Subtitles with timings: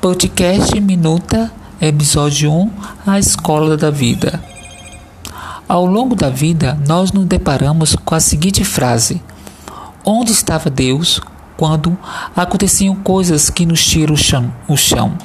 [0.00, 2.70] Podcast Minuta, episódio 1
[3.06, 4.42] A Escola da Vida.
[5.68, 9.22] Ao longo da vida, nós nos deparamos com a seguinte frase:
[10.02, 11.20] Onde estava Deus
[11.54, 11.98] quando
[12.34, 14.50] aconteciam coisas que nos tiram o chão?
[14.66, 15.18] O chão?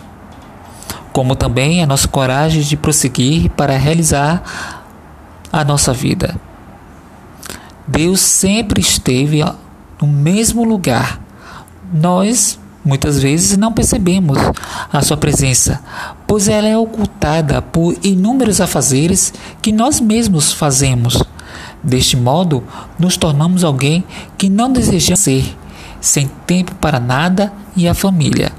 [1.14, 4.84] Como também a nossa coragem de prosseguir para realizar
[5.54, 6.36] a nossa vida.
[7.88, 9.42] Deus sempre esteve
[10.02, 11.22] no mesmo lugar.
[11.94, 14.38] Nós Muitas vezes não percebemos
[14.94, 15.82] a sua presença,
[16.28, 21.24] pois ela é ocultada por inúmeros afazeres que nós mesmos fazemos.
[21.84, 22.64] Deste modo,
[23.00, 24.04] nos tornamos alguém
[24.38, 25.58] que não desejamos ser,
[26.00, 28.52] sem tempo para nada e a família.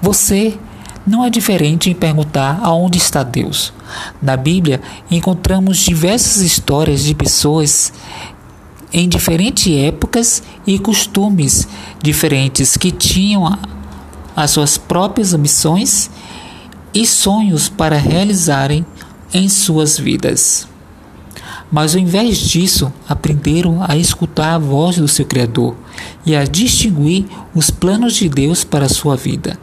[0.00, 0.56] Você
[1.04, 3.72] não é diferente em perguntar aonde está Deus.
[4.20, 4.80] Na Bíblia,
[5.10, 7.92] encontramos diversas histórias de pessoas
[8.92, 11.66] em diferentes épocas e costumes
[12.02, 13.58] diferentes que tinham
[14.36, 16.10] as suas próprias ambições
[16.94, 18.84] e sonhos para realizarem
[19.32, 20.68] em suas vidas.
[21.70, 25.74] Mas ao invés disso, aprenderam a escutar a voz do seu Criador
[26.26, 29.58] e a distinguir os planos de Deus para a sua vida.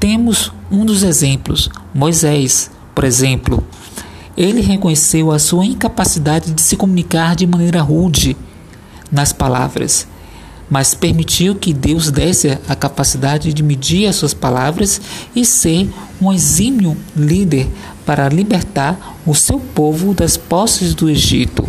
[0.00, 3.64] Temos um dos exemplos, Moisés, por exemplo.
[4.36, 8.36] Ele reconheceu a sua incapacidade de se comunicar de maneira rude
[9.12, 10.06] nas palavras,
[10.70, 15.00] mas permitiu que Deus desse a capacidade de medir as suas palavras
[15.36, 17.68] e ser um exímio líder
[18.06, 21.68] para libertar o seu povo das posses do Egito.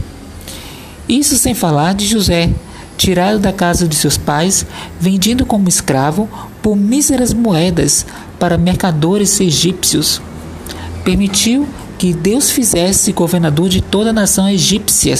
[1.08, 2.50] Isso sem falar de José,
[2.98, 4.66] tirado da casa de seus pais,
[5.00, 6.30] vendido como escravo
[6.62, 8.06] por míseras moedas
[8.40, 10.22] para mercadores egípcios.
[11.04, 11.68] Permitiu
[12.04, 15.16] que Deus fizesse governador de toda a nação egípcia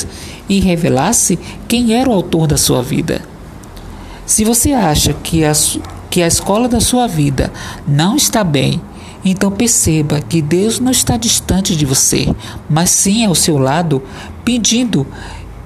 [0.50, 3.22] e revelasse quem era o autor da sua vida.
[4.26, 5.54] Se você acha que a,
[6.10, 7.54] que a escola da sua vida
[7.88, 8.82] não está bem,
[9.24, 12.28] então perceba que Deus não está distante de você,
[12.70, 14.04] mas sim ao seu lado,
[14.44, 15.08] pedindo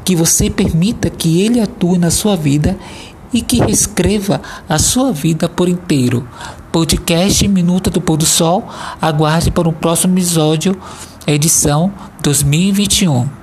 [0.06, 2.78] que você permita que Ele atue na sua vida
[3.34, 6.28] e que reescreva a sua vida por inteiro.
[6.72, 8.68] Podcast Minuta do Pôr do Sol.
[9.02, 10.80] Aguarde para o próximo episódio,
[11.26, 11.92] edição
[12.24, 13.37] 2021.